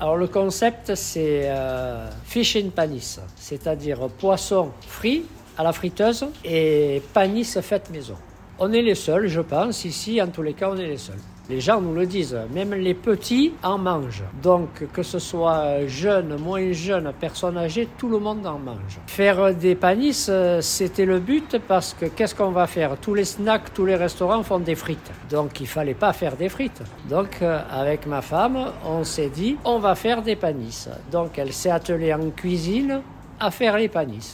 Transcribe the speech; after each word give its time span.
Alors 0.00 0.16
le 0.16 0.28
concept 0.28 0.94
c'est 0.94 1.42
euh, 1.44 2.08
fish 2.24 2.56
in 2.56 2.70
panis, 2.70 3.20
c'est-à-dire 3.36 4.08
poisson 4.08 4.70
frit 4.80 5.24
à 5.58 5.62
la 5.62 5.74
friteuse 5.74 6.26
et 6.42 7.02
panis 7.12 7.44
faite 7.60 7.90
maison. 7.90 8.16
On 8.62 8.74
est 8.74 8.82
les 8.82 8.94
seuls, 8.94 9.26
je 9.26 9.40
pense, 9.40 9.86
ici 9.86 10.20
en 10.20 10.26
tous 10.26 10.42
les 10.42 10.52
cas 10.52 10.68
on 10.70 10.76
est 10.76 10.86
les 10.86 10.98
seuls. 10.98 11.16
Les 11.48 11.62
gens 11.62 11.80
nous 11.80 11.94
le 11.94 12.04
disent, 12.04 12.38
même 12.52 12.74
les 12.74 12.92
petits 12.92 13.54
en 13.62 13.78
mangent. 13.78 14.22
Donc 14.42 14.68
que 14.92 15.02
ce 15.02 15.18
soit 15.18 15.86
jeune, 15.86 16.36
moins 16.36 16.70
jeune, 16.72 17.10
personne 17.18 17.56
âgée, 17.56 17.88
tout 17.96 18.10
le 18.10 18.18
monde 18.18 18.46
en 18.46 18.58
mange. 18.58 19.00
Faire 19.06 19.54
des 19.54 19.74
panis, 19.74 20.26
euh, 20.28 20.60
c'était 20.60 21.06
le 21.06 21.20
but 21.20 21.56
parce 21.66 21.96
que 21.98 22.04
qu'est-ce 22.04 22.34
qu'on 22.34 22.50
va 22.50 22.66
faire? 22.66 22.98
Tous 23.00 23.14
les 23.14 23.24
snacks, 23.24 23.72
tous 23.72 23.86
les 23.86 23.96
restaurants 23.96 24.42
font 24.42 24.60
des 24.60 24.74
frites. 24.74 25.10
Donc 25.30 25.58
il 25.62 25.66
fallait 25.66 25.94
pas 25.94 26.12
faire 26.12 26.36
des 26.36 26.50
frites. 26.50 26.82
Donc 27.08 27.38
euh, 27.40 27.62
avec 27.72 28.06
ma 28.06 28.20
femme, 28.20 28.72
on 28.84 29.04
s'est 29.04 29.30
dit, 29.30 29.56
on 29.64 29.78
va 29.78 29.94
faire 29.94 30.20
des 30.20 30.36
panis. 30.36 30.86
Donc 31.10 31.38
elle 31.38 31.54
s'est 31.54 31.70
attelée 31.70 32.12
en 32.12 32.28
cuisine 32.28 33.00
à 33.40 33.50
faire 33.50 33.78
les 33.78 33.88
panis. 33.88 34.28